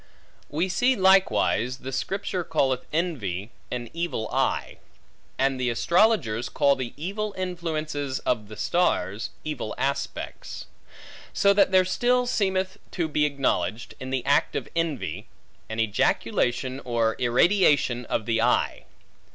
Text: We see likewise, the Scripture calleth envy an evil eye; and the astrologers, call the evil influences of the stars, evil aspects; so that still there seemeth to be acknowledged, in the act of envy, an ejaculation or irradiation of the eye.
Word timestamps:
We 0.49 0.67
see 0.67 0.95
likewise, 0.95 1.77
the 1.77 1.91
Scripture 1.91 2.43
calleth 2.43 2.87
envy 2.91 3.51
an 3.69 3.87
evil 3.93 4.27
eye; 4.31 4.79
and 5.37 5.59
the 5.59 5.69
astrologers, 5.69 6.49
call 6.49 6.75
the 6.75 6.95
evil 6.97 7.35
influences 7.37 8.17
of 8.21 8.47
the 8.47 8.57
stars, 8.57 9.29
evil 9.43 9.75
aspects; 9.77 10.65
so 11.33 11.53
that 11.53 11.67
still 11.87 12.21
there 12.21 12.25
seemeth 12.27 12.79
to 12.93 13.07
be 13.07 13.25
acknowledged, 13.27 13.93
in 13.99 14.09
the 14.09 14.25
act 14.25 14.55
of 14.55 14.67
envy, 14.75 15.27
an 15.69 15.79
ejaculation 15.79 16.79
or 16.83 17.15
irradiation 17.19 18.05
of 18.05 18.25
the 18.25 18.41
eye. 18.41 18.85